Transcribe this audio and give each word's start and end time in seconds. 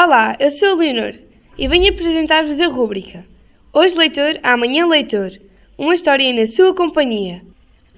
Olá, 0.00 0.36
eu 0.38 0.52
sou 0.52 0.68
a 0.68 0.74
Leonor 0.74 1.12
e 1.58 1.66
venho 1.66 1.92
apresentar-vos 1.92 2.60
a 2.60 2.68
rúbrica 2.68 3.26
Hoje 3.72 3.96
Leitor, 3.96 4.38
Amanhã 4.44 4.86
Leitor 4.86 5.32
Uma 5.76 5.92
história 5.92 6.32
na 6.32 6.46
sua 6.46 6.72
companhia. 6.72 7.42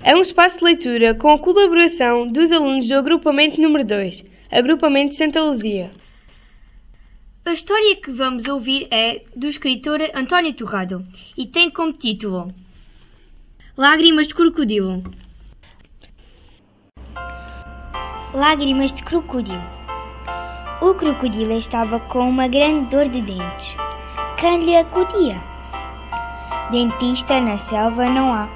É 0.02 0.16
um 0.16 0.22
espaço 0.22 0.56
de 0.56 0.64
leitura 0.64 1.14
com 1.14 1.30
a 1.30 1.38
colaboração 1.38 2.26
dos 2.26 2.50
alunos 2.50 2.88
do 2.88 2.94
agrupamento 2.94 3.60
número 3.60 3.84
2, 3.84 4.24
Agrupamento 4.50 5.14
Santa 5.14 5.42
Luzia. 5.42 5.90
A 7.44 7.52
história 7.52 7.94
que 7.96 8.10
vamos 8.10 8.46
ouvir 8.46 8.88
é 8.90 9.22
do 9.36 9.46
escritor 9.46 10.00
António 10.14 10.54
Torrado 10.54 11.06
e 11.36 11.44
tem 11.44 11.68
como 11.68 11.92
título 11.92 12.50
Lágrimas 13.76 14.26
de 14.26 14.34
Crocodilo. 14.34 15.02
Lágrimas 18.32 18.94
de 18.94 19.04
Crocodilo. 19.04 19.79
O 20.80 20.94
crocodilo 20.94 21.52
estava 21.58 22.00
com 22.00 22.20
uma 22.20 22.48
grande 22.48 22.86
dor 22.86 23.06
de 23.06 23.20
dentes. 23.20 23.76
Quem 24.38 24.64
lhe 24.64 24.74
acudia? 24.74 25.38
Dentista 26.70 27.38
na 27.38 27.58
selva 27.58 28.08
não 28.08 28.32
há. 28.32 28.48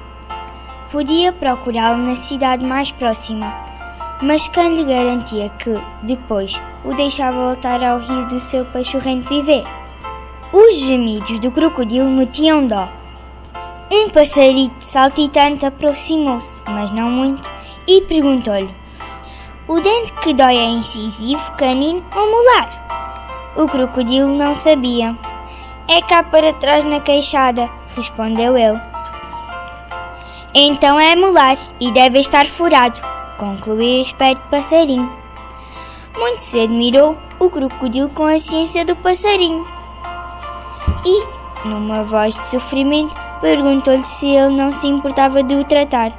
Podia 0.91 1.31
procurá-lo 1.31 1.97
na 2.01 2.15
cidade 2.15 2.65
mais 2.65 2.91
próxima, 2.91 3.53
mas 4.23 4.47
quem 4.47 4.75
lhe 4.75 4.85
garantia 4.85 5.49
que, 5.59 5.79
depois, 6.01 6.59
o 6.83 6.95
deixava 6.95 7.53
voltar 7.53 7.83
ao 7.83 7.99
rio 7.99 8.27
do 8.29 8.39
seu 8.39 8.65
pachorrento 8.65 9.29
viver? 9.29 9.63
Os 10.51 10.77
gemidos 10.77 11.39
do 11.41 11.51
crocodilo 11.51 12.09
metiam 12.09 12.65
dó. 12.65 12.89
Um 13.91 14.09
passarito 14.09 14.83
saltitante 14.83 15.63
aproximou-se, 15.63 16.59
mas 16.65 16.89
não 16.89 17.07
muito, 17.07 17.47
e 17.87 18.01
perguntou-lhe 18.01 18.84
o 19.67 19.79
dente 19.81 20.13
que 20.21 20.33
dói 20.33 20.55
é 20.55 20.69
incisivo, 20.69 21.51
canino 21.57 22.03
ou 22.15 22.29
molar? 22.29 23.53
O 23.55 23.67
crocodilo 23.67 24.37
não 24.37 24.53
sabia. 24.53 25.15
É 25.87 26.01
cá 26.01 26.21
para 26.21 26.53
trás 26.53 26.83
na 26.83 26.99
queixada, 26.99 27.67
respondeu 27.95 28.55
ele. 28.55 28.79
Então 30.53 30.99
é 30.99 31.15
molar 31.15 31.57
e 31.79 31.91
deve 31.91 32.19
estar 32.19 32.47
furado, 32.49 32.99
concluiu 33.39 33.99
o 33.99 34.07
esperto 34.07 34.41
passarinho. 34.51 35.11
Muito 36.15 36.41
se 36.43 36.61
admirou 36.61 37.17
o 37.39 37.49
crocodilo 37.49 38.09
com 38.09 38.25
a 38.25 38.39
ciência 38.39 38.85
do 38.85 38.95
passarinho. 38.95 39.65
E, 41.03 41.67
numa 41.67 42.03
voz 42.03 42.35
de 42.35 42.49
sofrimento, 42.51 43.13
perguntou-lhe 43.41 44.03
se 44.03 44.27
ele 44.27 44.55
não 44.55 44.71
se 44.73 44.87
importava 44.87 45.41
de 45.41 45.55
o 45.55 45.65
tratar. 45.65 46.11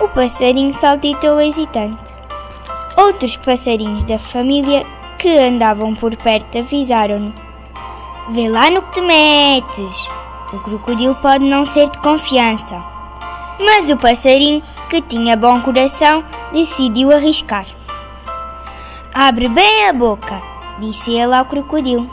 O 0.00 0.08
passarinho 0.08 0.72
saltitou 0.72 1.40
hesitante. 1.40 2.15
Outros 2.96 3.36
passarinhos 3.36 4.04
da 4.04 4.18
família 4.18 4.86
que 5.18 5.28
andavam 5.28 5.94
por 5.94 6.16
perto 6.16 6.56
avisaram-no: 6.56 7.32
Vê 8.30 8.48
lá 8.48 8.70
no 8.70 8.80
que 8.80 8.92
te 8.92 9.00
metes! 9.02 10.08
O 10.50 10.60
crocodilo 10.60 11.14
pode 11.16 11.44
não 11.44 11.66
ser 11.66 11.90
de 11.90 11.98
confiança. 11.98 12.82
Mas 13.60 13.90
o 13.90 13.98
passarinho, 13.98 14.62
que 14.88 15.02
tinha 15.02 15.36
bom 15.36 15.60
coração, 15.60 16.24
decidiu 16.52 17.12
arriscar. 17.12 17.66
Abre 19.12 19.48
bem 19.48 19.88
a 19.88 19.92
boca, 19.92 20.40
disse 20.78 21.12
ele 21.12 21.34
ao 21.34 21.44
crocodilo. 21.44 22.08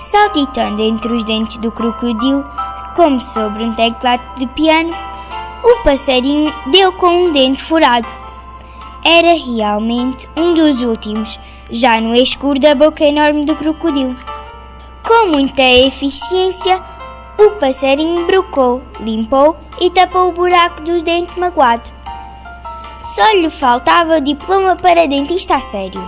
Saltitando 0.00 0.82
entre 0.82 1.12
os 1.12 1.24
dentes 1.24 1.58
do 1.58 1.70
crocodilo, 1.70 2.44
como 2.96 3.20
sobre 3.20 3.62
um 3.62 3.74
teclado 3.74 4.22
de 4.36 4.46
piano, 4.48 4.92
o 5.62 5.84
passarinho 5.84 6.52
deu 6.72 6.92
com 6.94 7.08
um 7.08 7.32
dente 7.32 7.62
furado 7.62 8.25
era 9.06 9.38
realmente 9.38 10.28
um 10.36 10.52
dos 10.52 10.82
últimos, 10.82 11.38
já 11.70 12.00
no 12.00 12.12
escuro 12.16 12.58
da 12.58 12.74
boca 12.74 13.04
enorme 13.04 13.44
do 13.44 13.54
crocodilo. 13.54 14.16
Com 15.06 15.28
muita 15.28 15.62
eficiência, 15.62 16.82
o 17.38 17.50
passarinho 17.60 18.26
brocou, 18.26 18.82
limpou 18.98 19.56
e 19.80 19.88
tapou 19.90 20.30
o 20.30 20.32
buraco 20.32 20.80
do 20.82 21.00
dente 21.02 21.38
magoado. 21.38 21.88
Só 23.14 23.32
lhe 23.34 23.48
faltava 23.48 24.16
o 24.16 24.20
diploma 24.20 24.74
para 24.74 25.06
dentista 25.06 25.54
a 25.54 25.60
sério. 25.60 26.02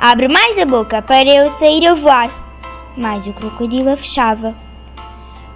Abre 0.00 0.26
mais 0.28 0.58
a 0.58 0.64
boca 0.64 1.02
para 1.02 1.28
eu 1.28 1.50
sair 1.50 1.86
a 1.86 1.94
voar. 1.94 2.30
Mas 2.96 3.26
o 3.26 3.32
crocodilo 3.34 3.90
a 3.90 3.96
fechava. 3.96 4.54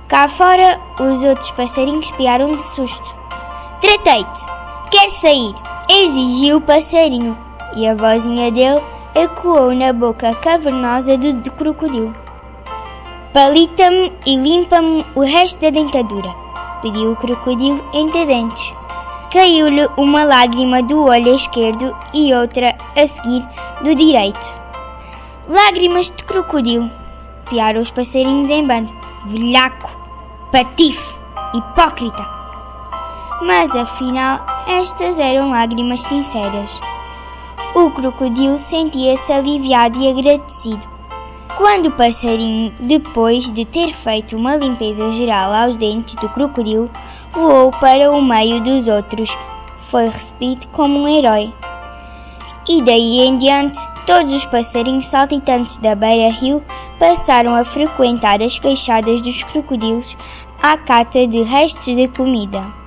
Cá 0.08 0.28
fora, 0.28 0.78
os 1.00 1.22
outros 1.22 1.50
passarinhos 1.52 2.10
piaram 2.12 2.52
de 2.52 2.62
susto. 2.74 3.14
Tratei-te. 3.80 4.46
Quer 4.90 5.10
sair? 5.20 5.54
Exigiu 5.88 6.58
o 6.58 6.60
passarinho, 6.60 7.36
e 7.74 7.86
a 7.86 7.94
vozinha 7.94 8.50
dele 8.50 8.82
ecoou 9.14 9.74
na 9.74 9.92
boca 9.92 10.34
cavernosa 10.36 11.16
do, 11.16 11.50
crocodilo. 11.52 12.14
Palita-me 13.32 14.12
e 14.26 14.36
limpa-me 14.36 15.04
o 15.14 15.20
resto 15.20 15.60
da 15.60 15.70
dentadura, 15.70 16.34
pediu 16.82 17.12
o 17.12 17.16
crocodilo 17.16 17.82
entre 17.92 18.26
dentes. 18.26 18.72
Caiu-lhe 19.32 19.86
uma 19.96 20.24
lágrima 20.24 20.82
do 20.82 21.04
olho 21.04 21.34
esquerdo 21.34 21.94
e 22.14 22.32
outra 22.34 22.74
a 22.96 23.06
seguir 23.06 23.44
do 23.82 23.94
direito. 23.94 24.58
Lágrimas 25.48 26.06
de 26.06 26.24
crocodilo, 26.24 26.90
piaram 27.48 27.80
os 27.80 27.90
passarinhos 27.90 28.48
em 28.50 28.66
bando. 28.66 28.92
Velhaco, 29.26 29.90
patife, 30.50 31.14
hipócrita. 31.54 32.26
Mas 33.42 33.74
afinal, 33.74 34.40
estas 34.68 35.18
eram 35.18 35.50
lágrimas 35.50 36.00
sinceras. 36.02 36.78
O 37.74 37.90
crocodilo 37.90 38.58
sentia-se 38.58 39.32
aliviado 39.32 39.98
e 39.98 40.08
agradecido. 40.08 40.82
Quando 41.56 41.86
o 41.86 41.92
passarinho, 41.92 42.72
depois 42.80 43.50
de 43.54 43.64
ter 43.64 43.94
feito 43.94 44.36
uma 44.36 44.56
limpeza 44.56 45.10
geral 45.12 45.52
aos 45.52 45.76
dentes 45.76 46.14
do 46.16 46.28
crocodilo, 46.28 46.90
voou 47.32 47.72
para 47.72 48.12
o 48.12 48.22
meio 48.22 48.62
dos 48.62 48.86
outros, 48.86 49.30
foi 49.90 50.08
recebido 50.08 50.68
como 50.68 51.00
um 51.00 51.08
herói. 51.08 51.52
E 52.68 52.82
daí 52.82 53.20
em 53.20 53.38
diante, 53.38 53.78
todos 54.06 54.32
os 54.34 54.44
passarinhos 54.44 55.08
saltitantes 55.08 55.78
da 55.78 55.94
beira-rio 55.94 56.62
passaram 56.98 57.54
a 57.54 57.64
frequentar 57.64 58.42
as 58.42 58.58
queixadas 58.58 59.22
dos 59.22 59.42
crocodilos 59.44 60.16
à 60.62 60.76
cata 60.76 61.26
de 61.26 61.42
restos 61.42 61.96
de 61.96 62.06
comida 62.08 62.77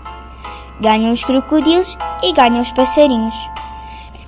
ganham 0.80 1.14
os 1.14 1.24
crocodilos 1.24 1.98
e 2.24 2.34
ganham 2.34 2.62
os 2.62 2.72
passarinhos. 2.72 3.36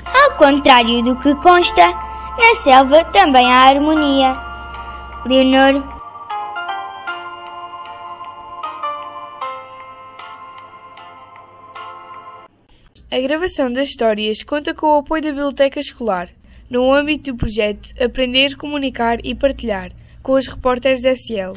Ao 0.06 0.38
contrário 0.38 1.04
do 1.04 1.16
que 1.18 1.34
consta, 1.36 1.88
na 1.88 2.56
selva 2.64 3.04
também 3.06 3.46
há 3.46 3.70
harmonia. 3.70 4.38
Leonor 5.26 5.94
A 13.14 13.20
gravação 13.20 13.72
das 13.72 13.90
histórias 13.90 14.42
conta 14.42 14.74
com 14.74 14.88
o 14.88 14.98
apoio 14.98 15.22
da 15.22 15.30
Biblioteca 15.30 15.80
Escolar, 15.80 16.30
no 16.68 16.92
âmbito 16.92 17.32
do 17.32 17.38
projeto 17.38 17.94
Aprender, 18.04 18.58
Comunicar 18.58 19.20
e 19.24 19.36
Partilhar, 19.36 19.92
com 20.24 20.34
os 20.34 20.48
repórteres 20.48 21.04
SL. 21.04 21.54